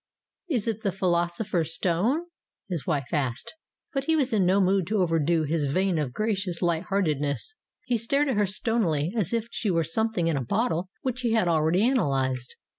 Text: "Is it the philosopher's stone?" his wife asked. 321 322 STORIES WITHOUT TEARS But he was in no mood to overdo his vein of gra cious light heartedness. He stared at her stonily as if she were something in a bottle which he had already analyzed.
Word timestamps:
"Is 0.49 0.67
it 0.67 0.81
the 0.81 0.91
philosopher's 0.91 1.75
stone?" 1.75 2.25
his 2.67 2.87
wife 2.87 3.09
asked. 3.11 3.53
321 3.93 3.93
322 3.93 3.93
STORIES 3.93 3.93
WITHOUT 3.93 3.93
TEARS 3.93 3.93
But 3.93 4.05
he 4.05 4.15
was 4.15 4.33
in 4.33 4.45
no 4.47 4.61
mood 4.61 4.87
to 4.87 4.97
overdo 4.97 5.43
his 5.43 5.65
vein 5.71 5.97
of 5.99 6.11
gra 6.11 6.33
cious 6.35 6.61
light 6.63 6.83
heartedness. 6.85 7.55
He 7.85 7.97
stared 7.99 8.27
at 8.27 8.35
her 8.35 8.47
stonily 8.47 9.13
as 9.15 9.31
if 9.31 9.47
she 9.51 9.69
were 9.69 9.83
something 9.83 10.25
in 10.25 10.37
a 10.37 10.43
bottle 10.43 10.89
which 11.03 11.21
he 11.21 11.33
had 11.33 11.47
already 11.47 11.87
analyzed. 11.87 12.55